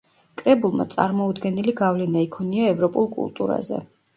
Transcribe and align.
კრებულმა 0.41 0.87
წარმოუდგენელი 0.93 1.75
გავლენა 1.81 2.25
იქონია 2.29 2.73
ევროპულ 2.73 3.11
კულტურაზე. 3.19 3.87